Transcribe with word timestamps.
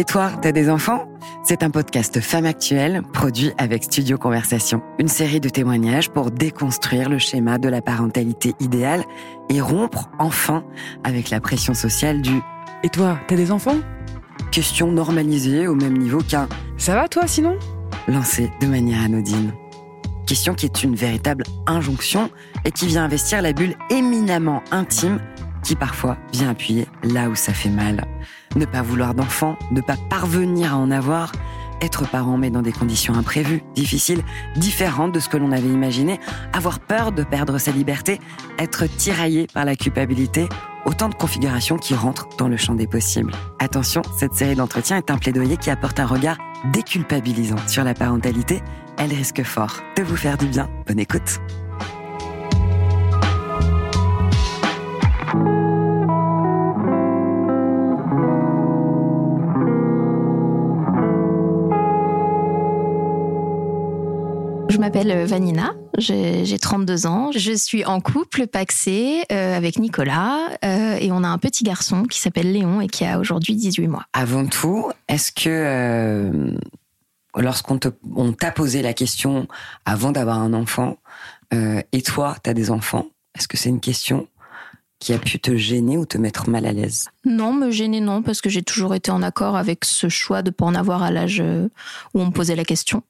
Et 0.00 0.04
toi, 0.04 0.32
t'as 0.40 0.52
des 0.52 0.70
enfants? 0.70 1.06
C'est 1.44 1.62
un 1.62 1.68
podcast 1.68 2.22
Femme 2.22 2.46
Actuelle 2.46 3.02
produit 3.12 3.52
avec 3.58 3.84
Studio 3.84 4.16
Conversation. 4.16 4.80
Une 4.98 5.08
série 5.08 5.40
de 5.40 5.50
témoignages 5.50 6.08
pour 6.08 6.30
déconstruire 6.30 7.10
le 7.10 7.18
schéma 7.18 7.58
de 7.58 7.68
la 7.68 7.82
parentalité 7.82 8.54
idéale 8.60 9.04
et 9.50 9.60
rompre 9.60 10.08
enfin 10.18 10.64
avec 11.04 11.28
la 11.28 11.38
pression 11.38 11.74
sociale 11.74 12.22
du 12.22 12.40
Et 12.82 12.88
toi, 12.88 13.18
t'as 13.28 13.36
des 13.36 13.52
enfants? 13.52 13.76
Question 14.50 14.90
normalisée 14.90 15.66
au 15.66 15.74
même 15.74 15.98
niveau 15.98 16.22
qu'un 16.22 16.48
Ça 16.78 16.94
va 16.94 17.06
toi 17.06 17.26
sinon? 17.26 17.58
Lancé 18.08 18.50
de 18.62 18.68
manière 18.68 19.02
anodine. 19.02 19.52
Question 20.26 20.54
qui 20.54 20.64
est 20.64 20.82
une 20.82 20.94
véritable 20.94 21.44
injonction 21.66 22.30
et 22.64 22.70
qui 22.70 22.86
vient 22.86 23.04
investir 23.04 23.42
la 23.42 23.52
bulle 23.52 23.76
éminemment 23.90 24.62
intime 24.70 25.20
qui 25.62 25.76
parfois 25.76 26.16
vient 26.32 26.48
appuyer 26.48 26.86
là 27.02 27.28
où 27.28 27.34
ça 27.34 27.52
fait 27.52 27.68
mal. 27.68 28.06
Ne 28.56 28.64
pas 28.64 28.82
vouloir 28.82 29.14
d'enfant, 29.14 29.56
ne 29.70 29.80
pas 29.80 29.96
parvenir 30.08 30.74
à 30.74 30.76
en 30.76 30.90
avoir, 30.90 31.32
être 31.80 32.08
parent 32.08 32.36
mais 32.36 32.50
dans 32.50 32.62
des 32.62 32.72
conditions 32.72 33.14
imprévues, 33.14 33.62
difficiles, 33.74 34.22
différentes 34.56 35.12
de 35.12 35.20
ce 35.20 35.28
que 35.28 35.36
l'on 35.36 35.52
avait 35.52 35.68
imaginé, 35.68 36.18
avoir 36.52 36.80
peur 36.80 37.12
de 37.12 37.22
perdre 37.22 37.58
sa 37.58 37.70
liberté, 37.70 38.18
être 38.58 38.84
tiraillé 38.86 39.46
par 39.52 39.64
la 39.64 39.76
culpabilité, 39.76 40.48
autant 40.84 41.08
de 41.08 41.14
configurations 41.14 41.76
qui 41.76 41.94
rentrent 41.94 42.28
dans 42.38 42.48
le 42.48 42.56
champ 42.56 42.74
des 42.74 42.86
possibles. 42.86 43.32
Attention, 43.58 44.02
cette 44.16 44.34
série 44.34 44.56
d'entretiens 44.56 44.96
est 44.96 45.10
un 45.10 45.18
plaidoyer 45.18 45.56
qui 45.56 45.70
apporte 45.70 46.00
un 46.00 46.06
regard 46.06 46.38
déculpabilisant 46.72 47.68
sur 47.68 47.84
la 47.84 47.94
parentalité. 47.94 48.62
Elle 48.98 49.12
risque 49.12 49.42
fort 49.42 49.76
de 49.96 50.02
vous 50.02 50.16
faire 50.16 50.36
du 50.36 50.46
bien. 50.46 50.68
Bonne 50.86 50.98
écoute. 50.98 51.40
Je 64.70 64.78
m'appelle 64.78 65.10
euh, 65.10 65.26
Vanina, 65.26 65.74
j'ai 65.98 66.58
32 66.58 67.06
ans, 67.06 67.32
je 67.32 67.50
suis 67.50 67.84
en 67.84 68.00
couple 68.00 68.46
paxé 68.46 69.24
euh, 69.32 69.56
avec 69.56 69.80
Nicolas 69.80 70.48
euh, 70.64 70.96
et 71.00 71.10
on 71.10 71.24
a 71.24 71.28
un 71.28 71.38
petit 71.38 71.64
garçon 71.64 72.04
qui 72.04 72.20
s'appelle 72.20 72.52
Léon 72.52 72.80
et 72.80 72.86
qui 72.86 73.04
a 73.04 73.18
aujourd'hui 73.18 73.56
18 73.56 73.88
mois. 73.88 74.04
Avant 74.12 74.46
tout, 74.46 74.92
est-ce 75.08 75.32
que 75.32 76.56
lorsqu'on 77.34 77.80
on 78.14 78.32
t'a 78.32 78.52
posé 78.52 78.80
la 78.82 78.92
question 78.92 79.48
avant 79.86 80.12
d'avoir 80.12 80.38
un 80.38 80.52
enfant, 80.52 80.98
et 81.52 82.02
toi, 82.02 82.36
t'as 82.40 82.54
des 82.54 82.70
enfants, 82.70 83.06
est-ce 83.36 83.48
que 83.48 83.56
c'est 83.56 83.70
une 83.70 83.80
question 83.80 84.28
qui 85.00 85.12
a 85.12 85.18
pu 85.18 85.40
te 85.40 85.56
gêner 85.56 85.96
ou 85.96 86.06
te 86.06 86.18
mettre 86.18 86.48
mal 86.48 86.66
à 86.66 86.72
l'aise 86.72 87.08
Non, 87.24 87.52
me 87.52 87.70
gêner 87.70 88.00
non, 88.00 88.22
parce 88.22 88.40
que 88.40 88.48
j'ai 88.50 88.62
toujours 88.62 88.94
été 88.94 89.10
en 89.10 89.22
accord 89.22 89.56
avec 89.56 89.84
ce 89.84 90.08
choix 90.08 90.42
de 90.42 90.50
pas 90.50 90.66
en 90.66 90.74
avoir 90.74 91.02
à 91.02 91.10
l'âge 91.10 91.40
euh, 91.40 91.68
où 92.14 92.20
on 92.20 92.26
me 92.26 92.30
posait 92.30 92.54
la 92.54 92.64
question. 92.64 93.02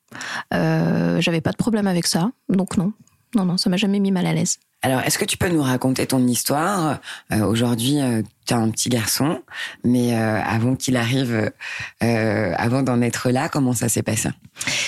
Euh, 0.55 1.21
J'avais 1.21 1.41
pas 1.41 1.51
de 1.51 1.57
problème 1.57 1.87
avec 1.89 2.07
ça, 2.07 2.31
donc 2.49 2.77
non. 2.77 2.93
Non, 3.35 3.45
non, 3.45 3.57
ça 3.57 3.71
m'a 3.71 3.77
jamais 3.77 4.01
mis 4.01 4.11
mal 4.11 4.27
à 4.27 4.33
l'aise. 4.33 4.59
Alors, 4.83 5.01
est-ce 5.03 5.19
que 5.19 5.25
tu 5.25 5.37
peux 5.37 5.49
nous 5.49 5.63
raconter 5.63 6.07
ton 6.07 6.27
histoire? 6.27 7.01
Euh, 7.33 7.45
Aujourd'hui, 7.45 8.01
euh, 8.01 8.23
tu 8.47 8.55
as 8.55 8.57
un 8.57 8.71
petit 8.71 8.89
garçon, 8.89 9.43
mais 9.85 10.15
euh, 10.15 10.41
avant 10.43 10.75
qu'il 10.75 10.97
arrive, 10.97 11.53
avant 12.01 12.83
d'en 12.83 13.03
être 13.03 13.31
là, 13.31 13.49
comment 13.49 13.75
ça 13.75 13.89
s'est 13.89 14.03
passé? 14.03 14.31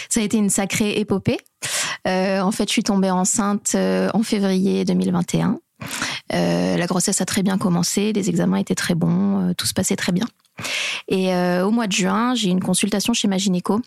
Ça 0.08 0.20
a 0.20 0.22
été 0.22 0.38
une 0.38 0.50
sacrée 0.50 0.98
épopée. 0.98 1.38
En 2.06 2.50
fait, 2.50 2.68
je 2.68 2.72
suis 2.72 2.82
tombée 2.82 3.10
enceinte 3.10 3.76
en 3.76 4.22
février 4.22 4.84
2021. 4.84 5.58
Euh, 6.32 6.76
la 6.76 6.86
grossesse 6.86 7.20
a 7.20 7.24
très 7.24 7.42
bien 7.42 7.58
commencé, 7.58 8.12
les 8.12 8.28
examens 8.28 8.56
étaient 8.56 8.74
très 8.74 8.94
bons, 8.94 9.50
euh, 9.50 9.54
tout 9.54 9.66
se 9.66 9.74
passait 9.74 9.96
très 9.96 10.12
bien. 10.12 10.26
Et 11.08 11.34
euh, 11.34 11.66
au 11.66 11.70
mois 11.70 11.86
de 11.86 11.92
juin, 11.92 12.34
j'ai 12.34 12.50
une 12.50 12.62
consultation 12.62 13.12
chez 13.12 13.28
ma 13.28 13.38
gynéco. 13.38 13.80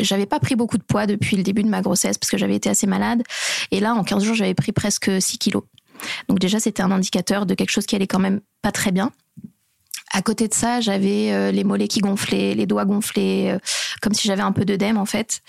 J'avais 0.00 0.26
pas 0.26 0.40
pris 0.40 0.56
beaucoup 0.56 0.78
de 0.78 0.82
poids 0.82 1.06
depuis 1.06 1.36
le 1.36 1.42
début 1.42 1.62
de 1.62 1.68
ma 1.68 1.80
grossesse 1.80 2.18
parce 2.18 2.30
que 2.30 2.38
j'avais 2.38 2.56
été 2.56 2.68
assez 2.68 2.86
malade. 2.86 3.22
Et 3.70 3.80
là, 3.80 3.94
en 3.94 4.04
15 4.04 4.24
jours, 4.24 4.34
j'avais 4.34 4.54
pris 4.54 4.72
presque 4.72 5.10
6 5.20 5.38
kilos. 5.38 5.62
Donc 6.28 6.38
déjà, 6.38 6.60
c'était 6.60 6.82
un 6.82 6.90
indicateur 6.90 7.46
de 7.46 7.54
quelque 7.54 7.70
chose 7.70 7.86
qui 7.86 7.96
allait 7.96 8.06
quand 8.06 8.18
même 8.18 8.40
pas 8.62 8.72
très 8.72 8.92
bien. 8.92 9.12
À 10.16 10.22
côté 10.22 10.48
de 10.48 10.54
ça, 10.54 10.80
j'avais 10.80 11.30
euh, 11.30 11.52
les 11.52 11.62
mollets 11.62 11.88
qui 11.88 12.00
gonflaient, 12.00 12.54
les 12.54 12.64
doigts 12.64 12.86
gonflés, 12.86 13.50
euh, 13.50 13.58
comme 14.00 14.14
si 14.14 14.26
j'avais 14.26 14.40
un 14.40 14.52
peu 14.52 14.64
d'œdème 14.64 14.96
en 14.96 15.04
fait. 15.04 15.42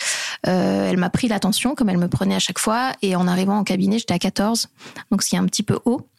Euh, 0.45 0.89
elle 0.89 0.97
m'a 0.97 1.09
pris 1.09 1.29
l'attention 1.29 1.73
comme 1.73 1.87
elle 1.87 1.97
me 1.97 2.09
prenait 2.09 2.35
à 2.35 2.39
chaque 2.39 2.59
fois. 2.59 2.91
Et 3.01 3.15
en 3.15 3.29
arrivant 3.29 3.57
en 3.57 3.63
cabinet, 3.63 3.97
j'étais 3.97 4.15
à 4.15 4.19
14, 4.19 4.67
donc 5.09 5.23
c'est 5.23 5.37
un 5.37 5.45
petit 5.45 5.63
peu 5.63 5.79
haut. 5.85 6.09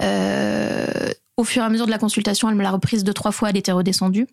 Au 0.00 1.44
fur 1.44 1.62
et 1.62 1.64
à 1.64 1.68
mesure 1.68 1.86
de 1.86 1.92
la 1.92 1.98
consultation, 1.98 2.50
elle 2.50 2.56
me 2.56 2.64
l'a 2.64 2.72
reprise 2.72 3.04
deux, 3.04 3.14
trois 3.14 3.30
fois, 3.30 3.50
elle 3.50 3.56
était 3.56 3.70
redescendue. 3.70 4.26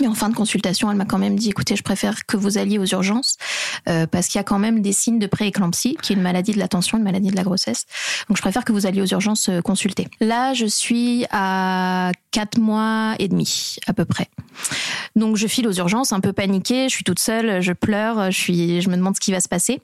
Mais 0.00 0.08
en 0.08 0.14
fin 0.14 0.28
de 0.28 0.34
consultation, 0.34 0.90
elle 0.90 0.96
m'a 0.96 1.04
quand 1.04 1.18
même 1.18 1.36
dit, 1.36 1.50
écoutez, 1.50 1.76
je 1.76 1.84
préfère 1.84 2.26
que 2.26 2.36
vous 2.36 2.58
alliez 2.58 2.78
aux 2.78 2.86
urgences 2.86 3.36
euh, 3.88 4.06
parce 4.06 4.28
qu'il 4.28 4.38
y 4.38 4.40
a 4.40 4.44
quand 4.44 4.58
même 4.58 4.82
des 4.82 4.92
signes 4.92 5.18
de 5.18 5.26
prééclampsie, 5.26 5.96
qui 6.00 6.12
est 6.12 6.16
une 6.16 6.22
maladie 6.22 6.52
de 6.52 6.58
la 6.58 6.68
tension, 6.68 6.98
une 6.98 7.04
maladie 7.04 7.30
de 7.30 7.36
la 7.36 7.42
grossesse. 7.42 7.86
Donc, 8.28 8.36
je 8.36 8.42
préfère 8.42 8.64
que 8.64 8.72
vous 8.72 8.86
alliez 8.86 9.02
aux 9.02 9.06
urgences 9.06 9.48
euh, 9.48 9.60
consulter. 9.60 10.08
Là, 10.20 10.54
je 10.54 10.66
suis 10.66 11.24
à 11.30 12.12
quatre 12.30 12.58
mois 12.58 13.14
et 13.18 13.28
demi, 13.28 13.76
à 13.86 13.92
peu 13.92 14.04
près. 14.04 14.28
Donc, 15.16 15.36
je 15.36 15.46
file 15.46 15.66
aux 15.66 15.72
urgences, 15.72 16.12
un 16.12 16.20
peu 16.20 16.32
paniquée. 16.32 16.88
Je 16.88 16.94
suis 16.94 17.04
toute 17.04 17.18
seule, 17.18 17.60
je 17.60 17.72
pleure, 17.72 18.30
je 18.30 18.38
suis, 18.38 18.80
je 18.80 18.88
me 18.88 18.96
demande 18.96 19.16
ce 19.16 19.20
qui 19.20 19.32
va 19.32 19.40
se 19.40 19.48
passer. 19.48 19.80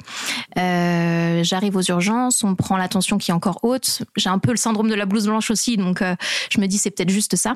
Euh, 0.58 1.42
J'arrive 1.42 1.76
aux 1.76 1.82
urgences, 1.82 2.42
on 2.44 2.54
prend 2.54 2.76
la 2.76 2.88
tension 2.88 3.18
qui 3.18 3.30
est 3.30 3.34
encore 3.34 3.60
haute. 3.62 4.02
J'ai 4.16 4.28
un 4.28 4.38
peu 4.38 4.50
le 4.50 4.56
syndrome 4.56 4.88
de 4.88 4.94
la 4.94 5.06
blouse 5.06 5.26
blanche 5.26 5.50
aussi, 5.50 5.76
donc 5.76 6.02
je 6.50 6.60
me 6.60 6.66
dis 6.66 6.78
c'est 6.78 6.90
peut-être 6.90 7.10
juste 7.10 7.36
ça. 7.36 7.54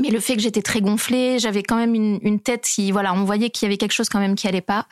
Mais 0.00 0.10
le 0.10 0.20
fait 0.20 0.34
que 0.34 0.42
j'étais 0.42 0.62
très 0.62 0.80
gonflée, 0.80 1.38
j'avais 1.38 1.62
quand 1.62 1.76
même 1.76 1.94
une, 1.94 2.18
une, 2.22 2.40
tête 2.40 2.62
qui, 2.62 2.90
voilà, 2.90 3.14
on 3.14 3.24
voyait 3.24 3.50
qu'il 3.50 3.66
y 3.66 3.68
avait 3.68 3.76
quelque 3.76 3.92
chose 3.92 4.08
quand 4.08 4.18
même 4.18 4.34
qui 4.34 4.48
allait 4.48 4.60
pas. 4.60 4.86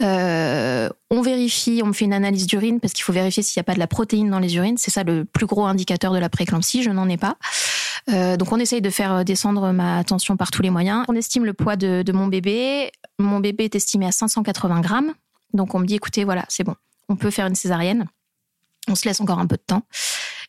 Euh, 0.00 0.88
on 1.10 1.22
vérifie, 1.22 1.80
on 1.82 1.88
me 1.88 1.92
fait 1.92 2.04
une 2.04 2.12
analyse 2.12 2.46
d'urine 2.46 2.78
parce 2.78 2.92
qu'il 2.92 3.02
faut 3.02 3.12
vérifier 3.12 3.42
s'il 3.42 3.58
n'y 3.58 3.62
a 3.62 3.64
pas 3.64 3.74
de 3.74 3.80
la 3.80 3.88
protéine 3.88 4.30
dans 4.30 4.38
les 4.38 4.56
urines. 4.56 4.78
C'est 4.78 4.90
ça 4.90 5.02
le 5.02 5.24
plus 5.24 5.46
gros 5.46 5.66
indicateur 5.66 6.12
de 6.12 6.18
la 6.18 6.28
prééclampsie. 6.28 6.82
Je 6.82 6.90
n'en 6.90 7.08
ai 7.08 7.16
pas. 7.16 7.36
Euh, 8.10 8.36
donc 8.36 8.52
on 8.52 8.58
essaye 8.58 8.80
de 8.80 8.90
faire 8.90 9.24
descendre 9.24 9.72
ma 9.72 10.04
tension 10.04 10.36
par 10.36 10.50
tous 10.50 10.62
les 10.62 10.70
moyens. 10.70 11.04
On 11.08 11.16
estime 11.16 11.44
le 11.44 11.52
poids 11.52 11.76
de, 11.76 12.02
de 12.02 12.12
mon 12.12 12.28
bébé. 12.28 12.92
Mon 13.18 13.40
bébé 13.40 13.64
est 13.64 13.74
estimé 13.74 14.06
à 14.06 14.12
580 14.12 14.80
grammes. 14.80 15.14
Donc 15.52 15.74
on 15.74 15.78
me 15.78 15.86
dit, 15.86 15.94
écoutez, 15.94 16.24
voilà, 16.24 16.44
c'est 16.48 16.64
bon, 16.64 16.74
on 17.08 17.16
peut 17.16 17.30
faire 17.30 17.46
une 17.46 17.54
césarienne. 17.54 18.06
On 18.88 18.94
se 18.94 19.06
laisse 19.06 19.20
encore 19.20 19.38
un 19.38 19.46
peu 19.46 19.56
de 19.56 19.62
temps. 19.66 19.82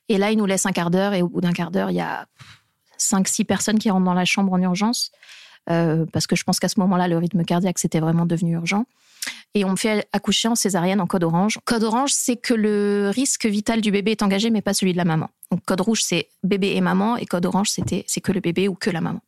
Et 0.08 0.18
là, 0.18 0.32
il 0.32 0.38
nous 0.38 0.46
laisse 0.46 0.66
un 0.66 0.72
quart 0.72 0.90
d'heure 0.90 1.14
et 1.14 1.22
au 1.22 1.30
bout 1.30 1.42
d'un 1.42 1.52
quart 1.52 1.72
d'heure, 1.72 1.92
il 1.92 1.96
y 1.96 2.02
a 2.02 2.26
cinq, 3.00 3.28
six 3.28 3.46
personnes 3.46 3.80
qui 3.80 3.90
rentrent 3.90 4.06
dans 4.06 4.14
la 4.14 4.26
chambre 4.26 4.54
en 4.54 4.62
urgence, 4.62 5.12
euh, 5.70 6.06
parce 6.14 6.28
que 6.28 6.36
je 6.36 6.44
pense 6.44 6.60
qu'à 6.60 6.70
ce 6.70 6.80
moment-là, 6.80 7.08
le 7.08 7.18
rythme 7.18 7.44
cardiaque, 7.44 7.80
c'était 7.80 8.00
vraiment 8.00 8.26
devenu 8.26 8.54
urgent. 8.54 8.86
Et 9.56 9.66
on 9.66 9.72
me 9.72 9.76
fait 9.76 10.08
accoucher 10.14 10.48
en 10.48 10.56
césarienne 10.56 11.02
en 11.02 11.08
code 11.08 11.24
orange. 11.24 11.60
Code 11.66 11.84
orange, 11.84 12.12
c'est 12.14 12.38
que 12.38 12.54
le 12.54 13.12
risque 13.14 13.46
vital 13.46 13.82
du 13.82 13.92
bébé 13.92 14.12
est 14.12 14.22
engagé, 14.22 14.50
mais 14.52 14.62
pas 14.62 14.74
celui 14.74 14.94
de 14.94 14.98
la 14.98 15.06
maman. 15.06 15.30
Donc 15.52 15.64
code 15.66 15.82
rouge, 15.82 16.02
c'est 16.04 16.30
bébé 16.44 16.76
et 16.76 16.82
maman, 16.82 17.18
et 17.18 17.26
code 17.26 17.46
orange, 17.46 17.70
c'était 17.70 18.04
c'est 18.08 18.22
que 18.22 18.32
le 18.32 18.40
bébé 18.40 18.68
ou 18.68 18.76
que 18.76 18.90
la 18.90 19.02
maman. 19.02 19.22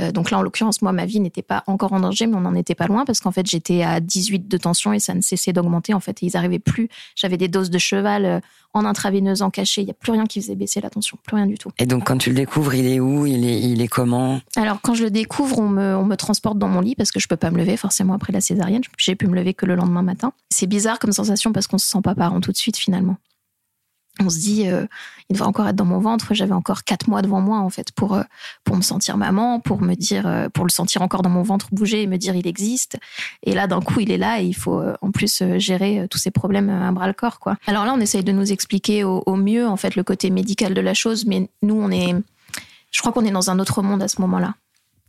Euh, 0.00 0.12
donc 0.12 0.30
là, 0.30 0.38
en 0.38 0.42
l'occurrence, 0.42 0.82
moi, 0.82 0.92
ma 0.92 1.06
vie 1.06 1.20
n'était 1.20 1.42
pas 1.42 1.64
encore 1.66 1.92
en 1.92 2.00
danger, 2.00 2.26
mais 2.26 2.36
on 2.36 2.40
n'en 2.40 2.54
était 2.54 2.74
pas 2.74 2.86
loin 2.86 3.04
parce 3.04 3.20
qu'en 3.20 3.32
fait, 3.32 3.46
j'étais 3.46 3.82
à 3.82 4.00
18 4.00 4.48
de 4.48 4.56
tension 4.56 4.92
et 4.92 4.98
ça 4.98 5.14
ne 5.14 5.20
cessait 5.20 5.52
d'augmenter. 5.52 5.94
En 5.94 6.00
fait, 6.00 6.22
et 6.22 6.26
ils 6.26 6.32
n'arrivaient 6.34 6.58
plus. 6.58 6.88
J'avais 7.16 7.36
des 7.36 7.48
doses 7.48 7.70
de 7.70 7.78
cheval 7.78 8.24
euh, 8.24 8.40
en 8.74 8.84
intraveineuse, 8.84 9.42
en 9.42 9.50
cachet. 9.50 9.82
Il 9.82 9.86
n'y 9.86 9.90
a 9.90 9.94
plus 9.94 10.12
rien 10.12 10.26
qui 10.26 10.40
faisait 10.40 10.54
baisser 10.54 10.80
la 10.80 10.90
tension, 10.90 11.18
plus 11.24 11.36
rien 11.36 11.46
du 11.46 11.58
tout. 11.58 11.70
Et 11.78 11.86
donc, 11.86 12.04
quand 12.04 12.18
tu 12.18 12.30
le 12.30 12.36
découvres, 12.36 12.74
il 12.74 12.86
est 12.86 13.00
où? 13.00 13.26
Il 13.26 13.44
est, 13.44 13.60
il 13.60 13.80
est 13.80 13.88
comment? 13.88 14.40
Alors, 14.56 14.80
quand 14.80 14.94
je 14.94 15.04
le 15.04 15.10
découvre, 15.10 15.58
on 15.58 15.68
me, 15.68 15.96
on 15.96 16.04
me 16.04 16.16
transporte 16.16 16.58
dans 16.58 16.68
mon 16.68 16.80
lit 16.80 16.94
parce 16.94 17.10
que 17.10 17.20
je 17.20 17.28
peux 17.28 17.36
pas 17.36 17.50
me 17.50 17.58
lever 17.58 17.76
forcément 17.76 18.14
après 18.14 18.32
la 18.32 18.40
césarienne. 18.40 18.82
J'ai 18.98 19.16
pu 19.16 19.26
me 19.26 19.34
lever 19.34 19.54
que 19.54 19.66
le 19.66 19.74
lendemain 19.74 20.02
matin. 20.02 20.32
C'est 20.50 20.66
bizarre 20.66 20.98
comme 20.98 21.12
sensation 21.12 21.52
parce 21.52 21.66
qu'on 21.66 21.78
se 21.78 21.88
sent 21.88 22.00
pas 22.02 22.14
parent 22.14 22.40
tout 22.40 22.52
de 22.52 22.56
suite 22.56 22.76
finalement 22.76 23.16
on 24.20 24.30
se 24.30 24.38
dit 24.38 24.68
euh, 24.68 24.86
il 25.28 25.34
devrait 25.34 25.48
encore 25.48 25.68
être 25.68 25.76
dans 25.76 25.84
mon 25.84 25.98
ventre 25.98 26.34
j'avais 26.34 26.52
encore 26.52 26.84
quatre 26.84 27.08
mois 27.08 27.22
devant 27.22 27.40
moi 27.40 27.58
en 27.58 27.70
fait 27.70 27.92
pour 27.92 28.14
euh, 28.14 28.22
pour 28.64 28.76
me 28.76 28.82
sentir 28.82 29.16
maman 29.16 29.60
pour 29.60 29.80
me 29.80 29.94
dire 29.94 30.26
euh, 30.26 30.48
pour 30.48 30.64
le 30.64 30.70
sentir 30.70 31.02
encore 31.02 31.22
dans 31.22 31.30
mon 31.30 31.42
ventre 31.42 31.68
bouger 31.72 32.02
et 32.02 32.06
me 32.06 32.16
dire 32.16 32.34
il 32.34 32.46
existe. 32.46 32.98
Et 33.42 33.54
là 33.54 33.66
d'un 33.66 33.80
coup 33.80 34.00
il 34.00 34.10
est 34.10 34.18
là 34.18 34.40
et 34.40 34.44
il 34.44 34.54
faut 34.54 34.82
en 35.00 35.10
plus 35.10 35.42
gérer 35.56 36.06
tous 36.10 36.18
ces 36.18 36.30
problèmes 36.30 36.70
à 36.70 36.90
bras 36.92 37.06
le 37.06 37.12
corps 37.12 37.38
quoi. 37.38 37.56
Alors 37.66 37.84
là 37.84 37.94
on 37.94 38.00
essaye 38.00 38.24
de 38.24 38.32
nous 38.32 38.52
expliquer 38.52 39.04
au, 39.04 39.36
mieux 39.36 39.66
en 39.66 39.76
fait 39.76 39.94
le 39.94 40.02
côté 40.02 40.30
médical 40.30 40.74
de 40.74 40.80
la 40.80 40.94
chose 40.94 41.26
mais 41.26 41.48
nous 41.62 41.76
on 41.76 41.90
est 41.90 42.14
je 42.90 43.00
crois 43.00 43.12
qu'on 43.12 43.24
est 43.24 43.30
dans 43.30 43.50
un 43.50 43.58
autre 43.58 43.82
monde 43.82 44.02
à 44.02 44.08
ce 44.08 44.20
moment 44.20 44.38
là 44.38 44.54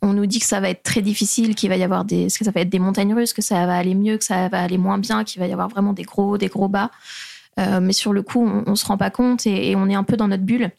on 0.02 0.14
nous 0.14 0.26
dit 0.26 0.40
que 0.40 0.46
ça 0.46 0.60
va 0.60 0.70
être 0.70 0.84
très 0.84 1.02
difficile, 1.02 1.56
qu'il 1.56 1.70
va 1.70 1.76
y 1.76 1.84
avoir 1.84 2.06
des, 2.06 2.28
que 2.28 2.46
ça 2.46 2.52
va 2.52 2.62
être 2.62 2.70
des 2.70 2.80
montagnes 2.80 3.14
russes, 3.14 3.34
que 3.34 3.42
ça 3.42 3.66
va 3.66 3.78
aller 3.78 3.96
mieux, 3.96 4.18
que 4.18 4.24
ça 4.24 4.48
va 4.48 4.62
aller 4.62 4.78
moins 4.78 4.98
bien, 4.98 5.24
qu'il 5.24 5.42
va 5.42 5.48
y 5.48 5.52
avoir 5.52 5.68
vraiment 5.68 5.94
des 5.94 6.04
gros, 6.04 6.38
des 6.38 6.48
gros 6.48 6.70
bas. 6.70 6.90
Euh, 7.58 7.80
mais 7.80 7.94
sur 7.94 8.14
le 8.14 8.22
coup, 8.22 8.46
on, 8.46 8.64
on 8.68 8.76
se 8.76 8.86
rend 8.86 8.98
pas 8.98 9.10
compte 9.10 9.48
et, 9.48 9.76
on 9.76 9.88
est 9.90 9.96
un 9.96 10.04
peu 10.04 10.18
dans 10.18 10.28
notre 10.28 10.44
bulle. 10.44 10.72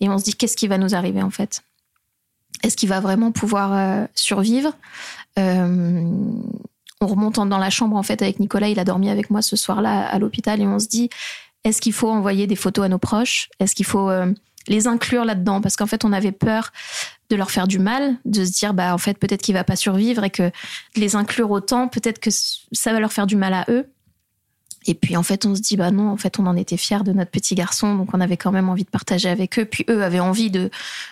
Et 0.00 0.08
on 0.08 0.18
se 0.18 0.24
dit 0.24 0.34
qu'est-ce 0.34 0.56
qui 0.56 0.68
va 0.68 0.78
nous 0.78 0.94
arriver 0.94 1.22
en 1.22 1.30
fait? 1.30 1.62
Est-ce 2.62 2.76
qu'il 2.76 2.88
va 2.88 3.00
vraiment 3.00 3.32
pouvoir 3.32 3.72
euh, 3.72 4.06
survivre? 4.14 4.72
Euh, 5.38 6.04
On 7.00 7.06
remonte 7.06 7.34
dans 7.34 7.58
la 7.58 7.70
chambre 7.70 7.96
en 7.96 8.02
fait 8.02 8.22
avec 8.22 8.38
Nicolas, 8.38 8.68
il 8.68 8.78
a 8.78 8.84
dormi 8.84 9.10
avec 9.10 9.30
moi 9.30 9.42
ce 9.42 9.56
soir-là 9.56 10.06
à 10.06 10.18
l'hôpital 10.18 10.60
et 10.60 10.66
on 10.66 10.78
se 10.78 10.88
dit 10.88 11.10
est-ce 11.64 11.80
qu'il 11.80 11.92
faut 11.92 12.10
envoyer 12.10 12.46
des 12.46 12.56
photos 12.56 12.84
à 12.84 12.88
nos 12.88 12.98
proches? 12.98 13.48
Est-ce 13.60 13.74
qu'il 13.74 13.86
faut 13.86 14.10
les 14.66 14.86
inclure 14.88 15.24
là-dedans? 15.24 15.60
Parce 15.60 15.76
qu'en 15.76 15.86
fait, 15.86 16.04
on 16.04 16.12
avait 16.12 16.32
peur 16.32 16.72
de 17.30 17.36
leur 17.36 17.50
faire 17.50 17.66
du 17.66 17.78
mal, 17.78 18.16
de 18.24 18.44
se 18.44 18.50
dire 18.50 18.74
bah 18.74 18.94
en 18.94 18.98
fait 18.98 19.18
peut-être 19.18 19.42
qu'il 19.42 19.54
va 19.54 19.64
pas 19.64 19.76
survivre 19.76 20.22
et 20.24 20.30
que 20.30 20.42
de 20.44 21.00
les 21.00 21.16
inclure 21.16 21.50
autant, 21.50 21.88
peut-être 21.88 22.18
que 22.18 22.30
ça 22.30 22.92
va 22.92 23.00
leur 23.00 23.12
faire 23.12 23.26
du 23.26 23.36
mal 23.36 23.54
à 23.54 23.64
eux. 23.68 23.86
Et 24.86 24.94
puis 24.94 25.16
en 25.16 25.22
fait, 25.22 25.46
on 25.46 25.54
se 25.54 25.60
dit 25.60 25.76
bah 25.76 25.90
non, 25.90 26.10
en 26.10 26.16
fait, 26.16 26.38
on 26.38 26.46
en 26.46 26.56
était 26.56 26.76
fiers 26.76 27.02
de 27.04 27.12
notre 27.12 27.30
petit 27.30 27.54
garçon, 27.54 27.94
donc 27.94 28.14
on 28.14 28.20
avait 28.20 28.36
quand 28.36 28.52
même 28.52 28.68
envie 28.68 28.84
de 28.84 28.90
partager 28.90 29.28
avec 29.28 29.58
eux. 29.58 29.64
Puis 29.64 29.84
eux 29.88 30.02
avaient 30.02 30.20
envie 30.20 30.50
de 30.50 30.70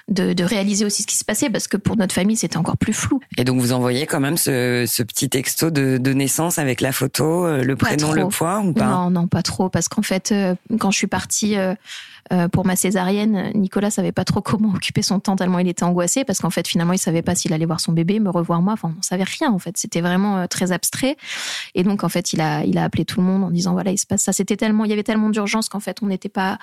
de, 0.08 0.44
réaliser 0.44 0.84
aussi 0.84 1.02
ce 1.02 1.06
qui 1.06 1.17
se 1.17 1.25
passait 1.25 1.50
parce 1.50 1.69
que 1.69 1.76
pour 1.76 1.96
notre 1.96 2.14
famille, 2.14 2.37
c'était 2.37 2.56
encore 2.56 2.76
plus 2.76 2.93
flou. 2.93 3.20
Et 3.37 3.44
donc 3.44 3.61
vous 3.61 3.72
envoyez 3.72 4.06
quand 4.06 4.20
même 4.20 4.37
ce, 4.37 5.02
petit 5.02 5.28
texto 5.28 5.70
de, 5.70 6.12
naissance 6.12 6.58
avec 6.58 6.81
la 6.81 6.93
photo, 6.93 7.46
euh, 7.46 7.62
le 7.62 7.76
prénom, 7.76 8.12
le 8.12 8.26
poids 8.28 8.61
ou 8.61 8.72
pas? 8.72 8.87
Non, 8.87 9.11
non, 9.11 9.28
pas 9.28 9.43
trop, 9.43 9.69
parce 9.69 9.88
qu'en 9.88 10.02
fait, 10.02 10.32
euh, 10.32 10.55
quand 10.78 10.90
je 10.90 10.96
suis 10.96 11.06
partie 11.06 11.56
euh, 11.56 11.75
pour 12.49 12.66
ma 12.66 12.75
césarienne, 12.75 13.52
Nicolas 13.55 13.90
savait 13.90 14.12
pas 14.12 14.25
trop 14.25 14.40
comment 14.40 14.70
occuper 14.75 15.02
son 15.02 15.20
temps 15.20 15.37
tellement 15.37 15.58
il 15.58 15.69
était 15.69 15.84
angoissé 15.84 16.25
parce 16.25 16.40
qu'en 16.40 16.50
fait 16.50 16.66
finalement 16.66 16.93
il 16.93 16.99
savait 16.99 17.23
pas 17.23 17.34
s'il 17.34 17.52
allait 17.52 17.66
voir 17.66 17.81
son 17.81 17.93
bébé, 17.93 18.20
me 18.20 18.31
revoir 18.31 18.62
moi. 18.62 18.73
Enfin 18.75 18.93
on 18.99 19.02
savait 19.02 19.25
rien 19.25 19.50
en 19.50 19.58
fait. 19.58 19.76
C'était 19.76 20.00
vraiment 20.00 20.46
très 20.46 20.73
abstrait. 20.73 21.16
Et 21.75 21.82
donc 21.82 22.05
en 22.05 22.08
fait 22.08 22.32
il 22.32 22.40
a 22.40 22.64
il 22.64 22.78
a 22.78 22.84
appelé 22.84 23.05
tout 23.05 23.20
le 23.20 23.26
monde 23.26 23.44
en 23.44 23.50
disant 23.50 23.59
voilà 23.66 23.90
il 23.90 23.98
se 23.98 24.06
passe 24.06 24.22
ça. 24.22 24.32
C'était 24.32 24.56
tellement 24.56 24.84
il 24.84 24.90
y 24.90 24.92
avait 24.92 25.02
tellement 25.02 25.30
d'urgence 25.30 25.68
qu'en 25.68 25.80
fait 25.80 25.98
on 26.02 26.06
n'était 26.06 26.28
pas 26.28 26.58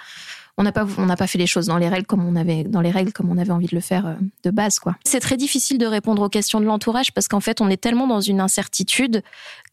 on 0.58 0.64
n'a 0.64 0.72
pas 0.72 0.86
on 0.98 1.06
n'a 1.06 1.16
pas 1.16 1.28
fait 1.28 1.38
les 1.38 1.48
choses 1.48 1.68
dans 1.68 1.78
les 1.78 1.90
règles 1.90 2.08
comme 2.08 2.26
on 2.26 2.36
avait 2.36 2.64
dans 2.64 2.82
les 2.82 2.92
règles 2.92 3.14
comme 3.14 3.30
on 3.30 3.38
avait 3.38 3.52
envie 3.52 3.68
de 3.68 3.76
le 3.76 3.82
faire 3.82 4.08
euh, 4.08 4.14
de 4.44 4.52
base 4.52 4.80
quoi. 4.80 4.96
C'est 5.04 5.20
très 5.20 5.38
difficile 5.38 5.78
de 5.78 5.86
répondre 5.86 6.22
aux 6.22 6.30
questions 6.30 6.60
de 6.60 6.66
l'entourage 6.66 7.14
parce 7.14 7.28
qu'en 7.28 7.40
fait 7.40 7.62
on 7.62 7.70
est 7.70 7.82
tellement 7.82 8.08
dans 8.08 8.22
une 8.22 8.40
incertitude 8.40 9.24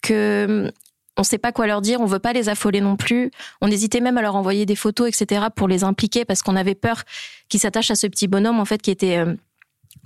que 0.02 0.70
on 1.16 1.22
ne 1.22 1.26
sait 1.26 1.38
pas 1.38 1.52
quoi 1.52 1.66
leur 1.66 1.80
dire, 1.80 2.00
on 2.00 2.06
veut 2.06 2.18
pas 2.18 2.32
les 2.32 2.48
affoler 2.48 2.80
non 2.80 2.96
plus. 2.96 3.30
On 3.60 3.70
hésitait 3.70 4.00
même 4.00 4.18
à 4.18 4.22
leur 4.22 4.34
envoyer 4.34 4.66
des 4.66 4.74
photos, 4.74 5.08
etc., 5.08 5.46
pour 5.54 5.68
les 5.68 5.84
impliquer 5.84 6.24
parce 6.24 6.42
qu'on 6.42 6.56
avait 6.56 6.74
peur 6.74 7.04
qu'ils 7.48 7.60
s'attachent 7.60 7.92
à 7.92 7.94
ce 7.94 8.06
petit 8.08 8.26
bonhomme 8.26 8.58
en 8.58 8.64
fait 8.64 8.82
qui 8.82 8.90
était 8.90 9.18
euh, 9.18 9.34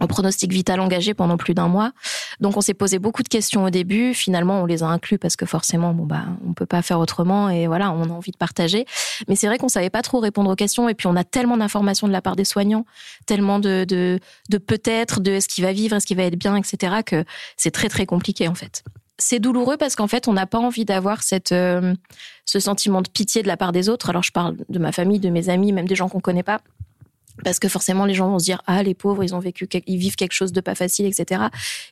en 0.00 0.06
pronostic 0.06 0.52
vital 0.52 0.80
engagé 0.80 1.14
pendant 1.14 1.36
plus 1.36 1.54
d'un 1.54 1.68
mois. 1.68 1.92
Donc 2.40 2.56
on 2.56 2.60
s'est 2.60 2.74
posé 2.74 2.98
beaucoup 2.98 3.22
de 3.22 3.28
questions 3.28 3.64
au 3.64 3.70
début. 3.70 4.14
Finalement, 4.14 4.62
on 4.62 4.66
les 4.66 4.82
a 4.82 4.86
inclus 4.86 5.18
parce 5.18 5.36
que 5.36 5.46
forcément, 5.46 5.92
bon 5.92 6.06
bah, 6.06 6.24
on 6.46 6.52
peut 6.52 6.66
pas 6.66 6.82
faire 6.82 7.00
autrement 7.00 7.48
et 7.48 7.66
voilà, 7.66 7.92
on 7.92 8.04
a 8.04 8.12
envie 8.12 8.30
de 8.30 8.36
partager. 8.36 8.86
Mais 9.28 9.36
c'est 9.36 9.46
vrai 9.46 9.58
qu'on 9.58 9.68
savait 9.68 9.90
pas 9.90 10.02
trop 10.02 10.20
répondre 10.20 10.50
aux 10.50 10.56
questions 10.56 10.88
et 10.88 10.94
puis 10.94 11.06
on 11.06 11.16
a 11.16 11.24
tellement 11.24 11.56
d'informations 11.56 12.06
de 12.06 12.12
la 12.12 12.22
part 12.22 12.36
des 12.36 12.44
soignants, 12.44 12.84
tellement 13.26 13.58
de 13.58 13.84
de, 13.88 14.58
peut-être, 14.58 15.20
de 15.20 15.32
est-ce 15.32 15.48
qu'il 15.48 15.64
va 15.64 15.72
vivre, 15.72 15.96
est-ce 15.96 16.06
qu'il 16.06 16.16
va 16.16 16.24
être 16.24 16.36
bien, 16.36 16.56
etc. 16.56 16.96
que 17.04 17.24
c'est 17.56 17.70
très 17.70 17.88
très 17.88 18.06
compliqué 18.06 18.48
en 18.48 18.54
fait 18.54 18.84
c'est 19.18 19.40
douloureux 19.40 19.76
parce 19.76 19.96
qu'en 19.96 20.06
fait, 20.06 20.28
on 20.28 20.32
n'a 20.32 20.46
pas 20.46 20.58
envie 20.58 20.84
d'avoir 20.84 21.24
cette 21.24 21.50
euh, 21.50 21.94
ce 22.44 22.60
sentiment 22.60 23.02
de 23.02 23.08
pitié 23.08 23.42
de 23.42 23.48
la 23.48 23.56
part 23.56 23.72
des 23.72 23.88
autres. 23.88 24.10
Alors, 24.10 24.22
je 24.22 24.30
parle 24.30 24.56
de 24.68 24.78
ma 24.78 24.92
famille, 24.92 25.18
de 25.18 25.28
mes 25.28 25.48
amis, 25.48 25.72
même 25.72 25.88
des 25.88 25.96
gens 25.96 26.08
qu'on 26.08 26.20
connaît 26.20 26.44
pas, 26.44 26.60
parce 27.44 27.58
que 27.58 27.68
forcément, 27.68 28.04
les 28.04 28.14
gens 28.14 28.28
vont 28.28 28.38
se 28.38 28.44
dire 28.44 28.62
ah 28.66 28.82
les 28.82 28.94
pauvres, 28.94 29.24
ils 29.24 29.34
ont 29.34 29.38
vécu, 29.38 29.68
ils 29.86 29.98
vivent 29.98 30.16
quelque 30.16 30.32
chose 30.32 30.52
de 30.52 30.60
pas 30.60 30.74
facile, 30.74 31.06
etc. 31.06 31.42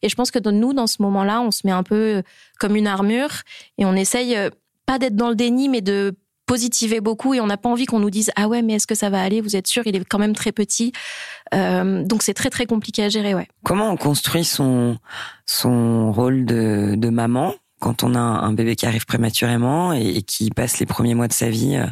Et 0.03 0.09
je 0.09 0.15
pense 0.15 0.31
que 0.31 0.39
nous, 0.49 0.73
dans 0.73 0.87
ce 0.87 1.03
moment-là, 1.03 1.41
on 1.41 1.51
se 1.51 1.63
met 1.65 1.73
un 1.73 1.83
peu 1.83 2.23
comme 2.59 2.77
une 2.77 2.87
armure 2.87 3.31
et 3.79 3.85
on 3.85 3.95
essaye 3.95 4.37
euh, 4.37 4.51
pas 4.87 4.99
d'être 4.99 5.17
dans 5.17 5.29
le 5.29 5.35
déni, 5.35 5.69
mais 5.69 5.81
de 5.81 6.15
positiver 6.47 7.01
beaucoup 7.01 7.35
et 7.35 7.41
on 7.41 7.47
n'a 7.47 7.57
pas 7.57 7.69
envie 7.69 7.87
qu'on 7.87 7.99
nous 7.99 8.11
dise 8.11 8.31
ah 8.37 8.47
ouais 8.47 8.63
mais 8.63 8.75
est-ce 8.75 8.87
que 8.87 8.95
ça 8.95 9.11
va 9.11 9.21
aller? 9.21 9.41
Vous 9.41 9.57
êtes 9.57 9.67
sûr 9.67 9.83
il 9.85 9.97
est 9.97 10.05
quand 10.05 10.19
même 10.19 10.35
très 10.35 10.53
petit. 10.53 10.93
Euh, 11.55 12.05
donc 12.05 12.23
c'est 12.23 12.35
très 12.35 12.51
très 12.51 12.67
compliqué 12.67 13.03
à 13.03 13.09
gérer 13.09 13.35
ouais. 13.35 13.49
Comment 13.65 13.91
on 13.91 13.97
construit 13.97 14.45
son 14.45 14.97
son 15.45 16.13
rôle 16.13 16.47
de, 16.47 16.95
de 16.97 17.09
maman? 17.09 17.53
Quand 17.79 18.05
on 18.05 18.15
a 18.15 18.19
un 18.19 18.53
bébé 18.53 18.75
qui 18.75 18.87
arrive 18.87 19.05
prématurément 19.05 19.93
et, 19.93 20.23
qui 20.23 20.51
passe 20.51 20.79
les 20.79 20.87
premiers 20.87 21.15
mois 21.15 21.29
de 21.29 21.33
sa 21.33 21.51
vie 21.51 21.77
euh, 21.77 21.87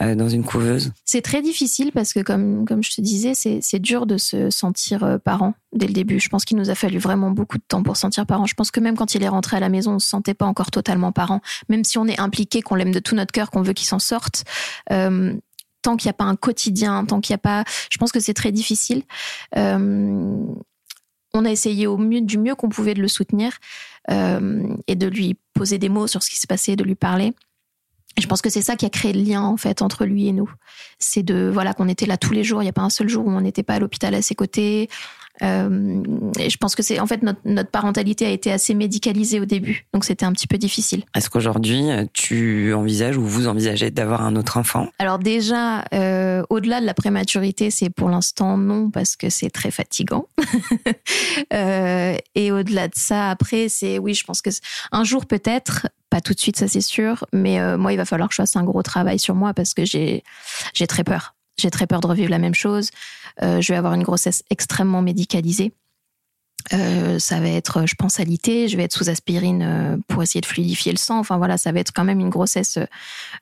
euh, 0.00 0.14
dans 0.14 0.28
une 0.28 0.42
couveuse 0.42 0.92
C'est 1.04 1.20
très 1.20 1.42
difficile 1.42 1.92
parce 1.92 2.12
que, 2.12 2.20
comme, 2.20 2.64
comme 2.64 2.82
je 2.82 2.94
te 2.94 3.00
disais, 3.00 3.34
c'est 3.34 3.78
dur 3.78 4.06
de 4.06 4.16
se 4.16 4.48
sentir 4.50 5.04
euh, 5.04 5.18
parent 5.18 5.54
dès 5.72 5.86
le 5.86 5.92
début. 5.92 6.18
Je 6.18 6.28
pense 6.30 6.44
qu'il 6.44 6.56
nous 6.56 6.70
a 6.70 6.74
fallu 6.74 6.98
vraiment 6.98 7.30
beaucoup 7.30 7.58
de 7.58 7.62
temps 7.66 7.82
pour 7.82 7.96
sentir 7.96 8.24
parent. 8.24 8.46
Je 8.46 8.54
pense 8.54 8.70
que 8.70 8.80
même 8.80 8.96
quand 8.96 9.14
il 9.14 9.22
est 9.22 9.28
rentré 9.28 9.58
à 9.58 9.60
la 9.60 9.68
maison, 9.68 9.94
on 9.94 9.98
se 9.98 10.08
sentait 10.08 10.34
pas 10.34 10.46
encore 10.46 10.70
totalement 10.70 11.12
parent. 11.12 11.42
Même 11.68 11.84
si 11.84 11.98
on 11.98 12.06
est 12.06 12.18
impliqué, 12.18 12.62
qu'on 12.62 12.74
l'aime 12.74 12.92
de 12.92 13.00
tout 13.00 13.14
notre 13.14 13.32
cœur, 13.32 13.50
qu'on 13.50 13.62
veut 13.62 13.74
qu'il 13.74 13.86
s'en 13.86 13.98
sorte, 13.98 14.44
tant 14.88 15.96
qu'il 15.96 16.08
n'y 16.08 16.10
a 16.10 16.14
pas 16.14 16.24
un 16.24 16.36
quotidien, 16.36 17.04
tant 17.04 17.20
qu'il 17.20 17.34
n'y 17.34 17.36
a 17.36 17.38
pas... 17.38 17.64
Je 17.90 17.98
pense 17.98 18.12
que 18.12 18.20
c'est 18.20 18.34
très 18.34 18.50
difficile. 18.50 19.02
on 19.54 20.54
a 21.34 21.50
essayé 21.50 21.86
au 21.86 21.98
mieux, 21.98 22.22
du 22.22 22.38
mieux 22.38 22.54
qu'on 22.54 22.70
pouvait 22.70 22.94
de 22.94 23.02
le 23.02 23.08
soutenir. 23.08 23.58
Euh, 24.10 24.62
et 24.86 24.94
de 24.94 25.06
lui 25.06 25.36
poser 25.52 25.78
des 25.78 25.90
mots 25.90 26.06
sur 26.06 26.22
ce 26.22 26.30
qui 26.30 26.36
s'est 26.36 26.46
passé, 26.46 26.76
de 26.76 26.84
lui 26.84 26.94
parler. 26.94 27.34
Et 28.16 28.20
je 28.22 28.26
pense 28.26 28.40
que 28.40 28.48
c'est 28.48 28.62
ça 28.62 28.74
qui 28.74 28.86
a 28.86 28.90
créé 28.90 29.12
le 29.12 29.22
lien 29.22 29.42
en 29.42 29.56
fait 29.56 29.82
entre 29.82 30.06
lui 30.06 30.28
et 30.28 30.32
nous. 30.32 30.50
C'est 30.98 31.22
de 31.22 31.50
voilà 31.52 31.74
qu'on 31.74 31.88
était 31.88 32.06
là 32.06 32.16
tous 32.16 32.32
les 32.32 32.42
jours. 32.42 32.62
Il 32.62 32.64
n'y 32.64 32.70
a 32.70 32.72
pas 32.72 32.82
un 32.82 32.90
seul 32.90 33.08
jour 33.08 33.26
où 33.26 33.30
on 33.30 33.40
n'était 33.40 33.62
pas 33.62 33.74
à 33.74 33.78
l'hôpital 33.78 34.14
à 34.14 34.22
ses 34.22 34.34
côtés. 34.34 34.88
Euh, 35.42 36.02
et 36.38 36.50
je 36.50 36.56
pense 36.56 36.74
que 36.74 36.82
c'est 36.82 37.00
en 37.00 37.06
fait 37.06 37.22
notre, 37.22 37.40
notre, 37.44 37.70
parentalité 37.70 38.26
a 38.26 38.30
été 38.30 38.50
assez 38.50 38.74
médicalisée 38.74 39.40
au 39.40 39.44
début, 39.44 39.86
donc 39.92 40.04
c'était 40.04 40.24
un 40.24 40.32
petit 40.32 40.46
peu 40.46 40.58
difficile. 40.58 41.04
Est-ce 41.14 41.30
qu'aujourd'hui 41.30 41.84
tu 42.12 42.72
envisages 42.72 43.16
ou 43.16 43.24
vous 43.24 43.46
envisagez 43.46 43.90
d'avoir 43.90 44.22
un 44.22 44.36
autre 44.36 44.56
enfant? 44.56 44.88
Alors 44.98 45.18
déjà, 45.18 45.84
euh, 45.94 46.42
au-delà 46.50 46.80
de 46.80 46.86
la 46.86 46.94
prématurité, 46.94 47.70
c'est 47.70 47.90
pour 47.90 48.08
l'instant 48.08 48.56
non 48.56 48.90
parce 48.90 49.16
que 49.16 49.30
c'est 49.30 49.50
très 49.50 49.70
fatigant. 49.70 50.26
euh, 51.52 52.16
et 52.34 52.52
au-delà 52.52 52.88
de 52.88 52.94
ça, 52.96 53.30
après 53.30 53.68
c'est 53.68 53.98
oui, 53.98 54.14
je 54.14 54.24
pense 54.24 54.42
que 54.42 54.50
un 54.92 55.04
jour 55.04 55.26
peut-être, 55.26 55.88
pas 56.10 56.20
tout 56.20 56.34
de 56.34 56.40
suite, 56.40 56.56
ça 56.56 56.68
c'est 56.68 56.80
sûr, 56.80 57.24
mais 57.32 57.60
euh, 57.60 57.76
moi 57.76 57.92
il 57.92 57.96
va 57.96 58.04
falloir 58.04 58.28
que 58.28 58.34
je 58.34 58.42
fasse 58.42 58.56
un 58.56 58.64
gros 58.64 58.82
travail 58.82 59.18
sur 59.18 59.34
moi 59.34 59.54
parce 59.54 59.74
que 59.74 59.84
j'ai 59.84 60.24
j'ai 60.74 60.86
très 60.86 61.04
peur. 61.04 61.34
J'ai 61.58 61.70
très 61.70 61.88
peur 61.88 62.00
de 62.00 62.06
revivre 62.06 62.30
la 62.30 62.38
même 62.38 62.54
chose. 62.54 62.90
Euh, 63.42 63.60
je 63.60 63.72
vais 63.72 63.76
avoir 63.76 63.94
une 63.94 64.02
grossesse 64.02 64.42
extrêmement 64.50 65.02
médicalisée. 65.02 65.72
Euh, 66.74 67.18
ça 67.18 67.40
va 67.40 67.48
être, 67.48 67.86
je 67.86 67.94
pense, 67.94 68.20
alité. 68.20 68.68
Je 68.68 68.76
vais 68.76 68.82
être 68.82 68.92
sous 68.92 69.08
aspirine 69.08 69.62
euh, 69.62 69.96
pour 70.06 70.22
essayer 70.22 70.40
de 70.40 70.46
fluidifier 70.46 70.92
le 70.92 70.98
sang. 70.98 71.18
Enfin 71.18 71.38
voilà, 71.38 71.56
ça 71.56 71.72
va 71.72 71.80
être 71.80 71.92
quand 71.94 72.04
même 72.04 72.20
une 72.20 72.28
grossesse 72.28 72.78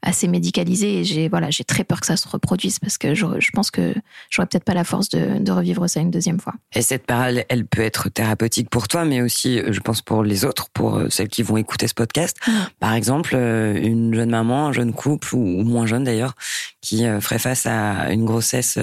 assez 0.02 0.28
médicalisée. 0.28 1.00
Et 1.00 1.04
j'ai 1.04 1.28
voilà, 1.28 1.50
j'ai 1.50 1.64
très 1.64 1.82
peur 1.82 2.00
que 2.00 2.06
ça 2.06 2.16
se 2.16 2.28
reproduise 2.28 2.78
parce 2.78 2.98
que 2.98 3.14
je, 3.14 3.26
je 3.38 3.50
pense 3.50 3.70
que 3.70 3.94
j'aurais 4.30 4.46
peut-être 4.46 4.64
pas 4.64 4.74
la 4.74 4.84
force 4.84 5.08
de, 5.08 5.38
de, 5.38 5.52
revivre 5.52 5.88
ça 5.88 6.00
une 6.00 6.10
deuxième 6.10 6.38
fois. 6.38 6.54
Et 6.74 6.82
cette 6.82 7.06
parole, 7.06 7.44
elle 7.48 7.66
peut 7.66 7.82
être 7.82 8.10
thérapeutique 8.10 8.70
pour 8.70 8.86
toi, 8.86 9.04
mais 9.04 9.22
aussi, 9.22 9.60
je 9.66 9.80
pense, 9.80 10.02
pour 10.02 10.22
les 10.22 10.44
autres, 10.44 10.68
pour 10.72 11.00
celles 11.08 11.28
qui 11.28 11.42
vont 11.42 11.56
écouter 11.56 11.88
ce 11.88 11.94
podcast. 11.94 12.36
Ah. 12.46 12.68
Par 12.78 12.92
exemple, 12.92 13.34
une 13.34 14.14
jeune 14.14 14.30
maman, 14.30 14.68
un 14.68 14.72
jeune 14.72 14.92
couple 14.92 15.34
ou, 15.34 15.64
moins 15.64 15.86
jeune 15.86 16.04
d'ailleurs, 16.04 16.34
qui 16.86 17.04
ferait 17.20 17.38
face 17.38 17.66
à 17.66 18.12
une 18.12 18.24
grossesse, 18.24 18.78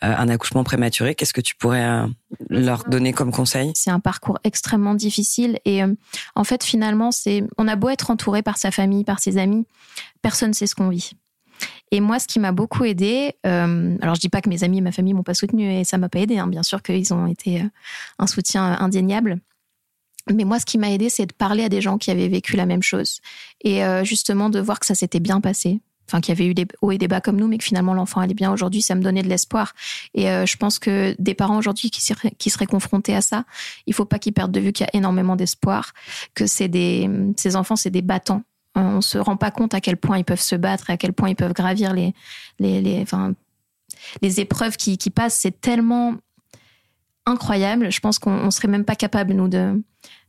un 0.00 0.28
accouchement 0.28 0.64
prématuré. 0.64 1.14
Qu'est-ce 1.14 1.32
que 1.32 1.40
tu 1.40 1.56
pourrais 1.56 2.06
leur 2.48 2.84
donner 2.84 3.12
comme 3.12 3.32
conseil? 3.32 3.72
C'est 3.74 3.90
un 3.90 4.00
parcours 4.00 4.38
extrêmement 4.44 4.94
difficile 4.94 5.58
et 5.64 5.82
euh, 5.82 5.94
en 6.34 6.44
fait 6.44 6.64
finalement 6.64 7.10
c'est 7.10 7.44
on 7.58 7.68
a 7.68 7.76
beau 7.76 7.88
être 7.88 8.10
entouré 8.10 8.42
par 8.42 8.58
sa 8.58 8.70
famille, 8.70 9.04
par 9.04 9.20
ses 9.20 9.38
amis, 9.38 9.66
personne 10.22 10.50
ne 10.50 10.54
sait 10.54 10.66
ce 10.66 10.74
qu'on 10.74 10.88
vit. 10.88 11.12
Et 11.92 12.00
moi, 12.00 12.18
ce 12.18 12.26
qui 12.26 12.40
m'a 12.40 12.52
beaucoup 12.52 12.84
aidé, 12.84 13.34
euh, 13.46 13.96
alors 14.02 14.16
je 14.16 14.20
dis 14.20 14.28
pas 14.28 14.42
que 14.42 14.48
mes 14.48 14.64
amis 14.64 14.78
et 14.78 14.80
ma 14.80 14.92
famille 14.92 15.14
m'ont 15.14 15.22
pas 15.22 15.34
soutenu 15.34 15.72
et 15.72 15.84
ça 15.84 15.98
m'a 15.98 16.08
pas 16.08 16.18
aidé, 16.18 16.36
hein, 16.36 16.48
bien 16.48 16.64
sûr 16.64 16.82
qu'ils 16.82 17.14
ont 17.14 17.26
été 17.26 17.62
euh, 17.62 17.68
un 18.18 18.26
soutien 18.26 18.76
indéniable. 18.80 19.38
Mais 20.30 20.44
moi, 20.44 20.58
ce 20.58 20.66
qui 20.66 20.76
m'a 20.76 20.90
aidé, 20.90 21.08
c'est 21.08 21.26
de 21.26 21.32
parler 21.32 21.62
à 21.62 21.68
des 21.68 21.80
gens 21.80 21.96
qui 21.96 22.10
avaient 22.10 22.26
vécu 22.26 22.56
la 22.56 22.66
même 22.66 22.82
chose 22.82 23.20
et 23.62 23.82
justement 24.02 24.50
de 24.50 24.58
voir 24.58 24.80
que 24.80 24.86
ça 24.86 24.96
s'était 24.96 25.20
bien 25.20 25.40
passé, 25.40 25.80
enfin 26.06 26.20
qu'il 26.20 26.34
y 26.34 26.36
avait 26.36 26.48
eu 26.50 26.54
des 26.54 26.66
hauts 26.80 26.92
et 26.92 26.98
des 26.98 27.08
bas 27.08 27.20
comme 27.20 27.36
nous, 27.36 27.48
mais 27.48 27.58
que 27.58 27.64
finalement 27.64 27.94
l'enfant 27.94 28.20
allait 28.20 28.34
bien 28.34 28.52
aujourd'hui, 28.52 28.82
ça 28.82 28.94
me 28.94 29.02
donnait 29.02 29.22
de 29.22 29.28
l'espoir. 29.28 29.74
Et 30.14 30.30
euh, 30.30 30.46
je 30.46 30.56
pense 30.56 30.78
que 30.78 31.14
des 31.18 31.34
parents 31.34 31.58
aujourd'hui 31.58 31.90
qui, 31.90 32.02
seraient, 32.02 32.32
qui 32.38 32.50
seraient 32.50 32.66
confrontés 32.66 33.14
à 33.14 33.20
ça, 33.20 33.44
il 33.86 33.94
faut 33.94 34.04
pas 34.04 34.18
qu'ils 34.18 34.32
perdent 34.32 34.52
de 34.52 34.60
vue 34.60 34.72
qu'il 34.72 34.86
y 34.86 34.88
a 34.88 34.96
énormément 34.96 35.36
d'espoir, 35.36 35.92
que 36.34 36.46
c'est 36.46 36.68
des 36.68 37.10
ces 37.36 37.56
enfants, 37.56 37.76
c'est 37.76 37.90
des 37.90 38.02
battants. 38.02 38.42
On 38.74 39.00
se 39.00 39.18
rend 39.18 39.36
pas 39.36 39.50
compte 39.50 39.74
à 39.74 39.80
quel 39.80 39.96
point 39.96 40.18
ils 40.18 40.24
peuvent 40.24 40.40
se 40.40 40.54
battre 40.54 40.90
et 40.90 40.94
à 40.94 40.96
quel 40.96 41.12
point 41.12 41.30
ils 41.30 41.36
peuvent 41.36 41.54
gravir 41.54 41.92
les 41.94 42.14
les 42.58 42.80
les 42.80 43.00
enfin 43.00 43.34
les 44.22 44.40
épreuves 44.40 44.76
qui, 44.76 44.98
qui 44.98 45.10
passent. 45.10 45.36
C'est 45.36 45.60
tellement 45.60 46.14
incroyable. 47.24 47.90
Je 47.90 48.00
pense 48.00 48.18
qu'on 48.18 48.50
serait 48.50 48.68
même 48.68 48.84
pas 48.84 48.96
capable 48.96 49.32
nous 49.32 49.48
de 49.48 49.82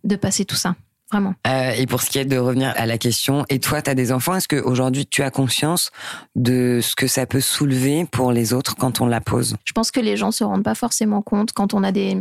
de 0.04 0.16
passer 0.16 0.46
tout 0.46 0.56
ça 0.56 0.76
vraiment. 1.12 1.34
Euh, 1.46 1.72
et 1.72 1.86
pour 1.86 2.02
ce 2.02 2.10
qui 2.10 2.20
est 2.20 2.26
de 2.26 2.38
revenir 2.38 2.74
à 2.76 2.86
la 2.86 2.98
question, 2.98 3.46
et 3.50 3.60
toi, 3.60 3.82
tu 3.82 3.90
as 3.90 3.96
des 3.96 4.12
enfants, 4.12 4.36
est-ce 4.36 4.48
qu'aujourd'hui 4.48 5.06
tu 5.06 5.24
as 5.24 5.32
conscience 5.32 5.92
de 6.36 6.80
ce 6.82 6.96
que 6.96 7.08
ça 7.08 7.26
peut 7.26 7.42
soulever 7.42 8.06
pour 8.06 8.32
les 8.32 8.54
autres 8.54 8.76
quand 8.76 9.02
on 9.02 9.06
la 9.06 9.22
pose? 9.22 9.56
Je 9.64 9.74
pense 9.74 9.92
que 9.92 10.00
les 10.00 10.18
gens 10.18 10.32
se 10.32 10.44
rendent 10.44 10.64
pas 10.64 10.76
forcément 10.76 11.22
compte 11.22 11.54
quand 11.54 11.74
on 11.74 11.84
a 11.84 11.92
des, 11.92 12.18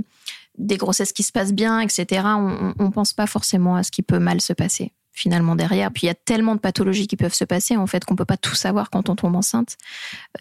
des 0.58 0.76
grossesses 0.76 1.12
qui 1.12 1.22
se 1.22 1.32
passent 1.32 1.54
bien, 1.54 1.80
etc. 1.80 2.22
On, 2.24 2.74
on 2.78 2.90
pense 2.90 3.12
pas 3.12 3.26
forcément 3.26 3.76
à 3.76 3.82
ce 3.82 3.90
qui 3.90 4.02
peut 4.02 4.18
mal 4.18 4.40
se 4.40 4.52
passer 4.52 4.92
finalement 5.16 5.56
derrière. 5.56 5.90
Puis 5.90 6.04
il 6.04 6.06
y 6.06 6.10
a 6.10 6.14
tellement 6.14 6.54
de 6.54 6.60
pathologies 6.60 7.08
qui 7.08 7.16
peuvent 7.16 7.34
se 7.34 7.44
passer 7.44 7.76
en 7.76 7.86
fait 7.86 8.04
qu'on 8.04 8.14
peut 8.14 8.26
pas 8.26 8.36
tout 8.36 8.54
savoir 8.54 8.90
quand 8.90 9.08
on 9.08 9.16
tombe 9.16 9.34
enceinte. 9.34 9.76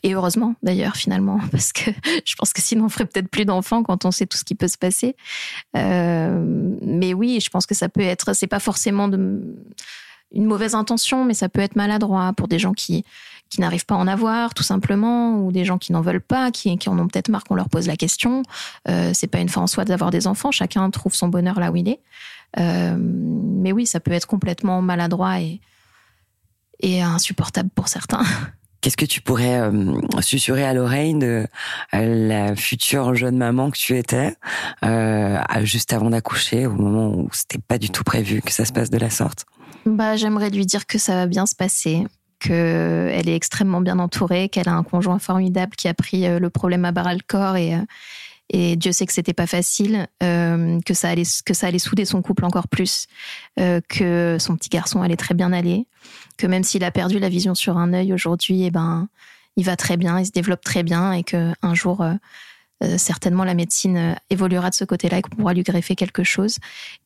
Et 0.04 0.14
heureusement 0.14 0.56
d'ailleurs 0.62 0.98
finalement 0.98 1.40
parce 1.52 1.72
que 1.72 1.90
je 2.26 2.36
pense 2.36 2.54
que 2.54 2.62
sinon 2.62 2.86
on 2.86 2.90
ferait 2.90 3.06
peut-être 3.06 3.30
plus 3.30 3.46
d'enfants 3.46 3.82
quand 3.82 4.06
on 4.06 4.12
sait 4.12 4.28
tout 4.28 4.38
ce 4.38 4.44
qui 4.44 4.54
peut 4.54 4.68
se 4.68 4.78
passer. 4.78 5.16
Euh, 5.76 6.76
mais 6.82 7.14
oui, 7.14 7.40
je 7.42 7.50
pense 7.50 7.66
que 7.66 7.74
ça 7.74 7.90
peut 7.90 8.02
être, 8.02 8.36
c'est 8.36 8.48
pas 8.48 8.60
forcément 8.60 9.08
une 9.08 10.46
mauvaise 10.46 10.76
intention, 10.76 11.24
mais 11.24 11.34
ça 11.34 11.48
peut 11.48 11.62
être 11.62 11.78
maladroit 11.78 12.34
pour 12.34 12.50
des 12.50 12.60
gens 12.60 12.74
qui 12.74 13.06
qui 13.50 13.62
n'arrivent 13.62 13.86
pas 13.86 13.96
à 13.96 14.00
en 14.00 14.08
avoir, 14.08 14.54
tout 14.54 14.64
simplement, 14.64 15.40
ou 15.40 15.52
des 15.52 15.66
gens 15.66 15.78
qui 15.78 15.92
n'en 15.92 16.02
veulent 16.02 16.22
pas, 16.22 16.52
qui, 16.52 16.78
qui 16.78 16.90
en 16.90 16.98
ont 16.98 17.08
peut-être 17.08 17.30
marre 17.30 17.44
qu'on 17.44 17.56
leur 17.56 17.70
pose 17.70 17.88
la 17.88 17.96
question. 17.96 18.44
Euh, 18.90 19.12
c'est 19.14 19.28
pas 19.28 19.40
une 19.40 19.50
fin 19.50 19.62
en 19.62 19.68
soi 19.68 19.86
d'avoir 19.86 20.12
des 20.12 20.28
enfants. 20.28 20.52
Chacun 20.52 20.90
trouve 20.90 21.14
son 21.14 21.28
bonheur 21.28 21.60
là 21.60 21.72
où 21.72 21.76
il 21.76 21.88
est. 21.88 22.00
Euh, 22.60 22.96
mais 22.98 23.72
oui, 23.72 23.86
ça 23.86 24.00
peut 24.00 24.12
être 24.12 24.28
complètement 24.28 24.82
maladroit 24.82 25.40
et, 25.42 25.62
et 26.80 27.02
insupportable 27.02 27.70
pour 27.74 27.88
certains. 27.88 28.24
Qu'est-ce 28.86 28.98
que 28.98 29.06
tu 29.06 29.20
pourrais 29.20 29.62
euh, 29.62 30.00
susurrer 30.22 30.64
à 30.64 30.76
l'oreille 30.76 31.16
de 31.16 31.48
euh, 31.96 32.28
la 32.28 32.56
future 32.56 33.16
jeune 33.16 33.36
maman 33.36 33.72
que 33.72 33.78
tu 33.80 33.98
étais, 33.98 34.36
euh, 34.84 35.40
juste 35.64 35.92
avant 35.92 36.12
d'accoucher, 36.12 36.68
au 36.68 36.74
moment 36.74 37.10
où 37.10 37.28
c'était 37.32 37.58
pas 37.58 37.80
du 37.80 37.90
tout 37.90 38.04
prévu 38.04 38.44
que 38.44 38.52
ça 38.52 38.64
se 38.64 38.72
passe 38.72 38.92
de 38.92 39.00
la 39.00 39.10
sorte? 39.10 39.48
Bah, 39.88 40.18
j'aimerais 40.18 40.52
lui 40.52 40.68
dire 40.68 40.86
que 40.86 41.00
ça 41.00 41.16
va 41.16 41.26
bien 41.26 41.48
se 41.48 41.56
passer, 41.56 42.06
qu'elle 42.40 43.28
est 43.28 43.36
extrêmement 43.36 43.82
bien 43.82 43.98
entourée, 43.98 44.50
qu'elle 44.50 44.70
a 44.70 44.74
un 44.74 44.84
conjoint 44.84 45.18
formidable 45.18 45.76
qui 45.76 45.88
a 45.88 45.96
pris 45.96 46.28
le 46.28 46.50
problème 46.52 46.86
à 46.86 46.92
bras 46.92 47.16
le 47.16 47.22
corps 47.28 47.56
et 47.56 47.74
et 48.50 48.76
Dieu 48.76 48.92
sait 48.92 49.06
que 49.06 49.14
c'était 49.14 49.34
pas 49.34 49.48
facile, 49.48 50.08
euh, 50.22 50.80
que 50.86 50.94
ça 50.94 51.10
allait 51.10 51.24
que 51.46 51.54
ça 51.54 51.68
allait 51.68 51.80
souder 51.80 52.06
son 52.06 52.22
couple 52.22 52.46
encore 52.46 52.68
plus, 52.68 53.08
euh, 53.60 53.82
que 53.90 54.38
son 54.40 54.56
petit 54.56 54.70
garçon 54.70 55.02
allait 55.02 55.16
très 55.16 55.34
bien 55.34 55.52
aller, 55.52 55.88
que 56.38 56.46
même 56.46 56.64
s'il 56.64 56.84
a 56.84 56.92
perdu 56.92 57.20
la 57.20 57.30
vision 57.30 57.56
sur 57.56 57.78
un 57.78 57.94
œil 57.94 58.14
aujourd'hui, 58.14 58.64
eh 58.64 58.72
ben 58.72 59.08
il 59.56 59.66
va 59.66 59.76
très 59.76 59.98
bien, 59.98 60.20
il 60.20 60.26
se 60.26 60.32
développe 60.32 60.62
très 60.62 60.84
bien 60.84 61.14
et 61.14 61.24
que 61.24 61.54
un 61.62 61.74
jour 61.74 62.02
euh, 62.02 62.98
certainement 62.98 63.46
la 63.46 63.54
médecine 63.54 64.16
évoluera 64.30 64.70
de 64.70 64.76
ce 64.76 64.84
côté-là 64.84 65.20
et 65.20 65.22
qu'on 65.22 65.36
pourra 65.36 65.54
lui 65.54 65.64
greffer 65.64 65.96
quelque 65.96 66.24
chose 66.24 66.58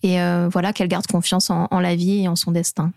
et 0.01 0.17
voilà 0.51 0.74
qu'elle 0.74 0.88
garde 0.88 1.05
confiance 1.05 1.51
en 1.51 1.79
la 1.79 1.96
vie 1.96 2.24
et 2.24 2.27
en 2.27 2.36
son 2.36 2.51
destin. 2.51 2.91